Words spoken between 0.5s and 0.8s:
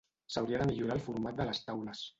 de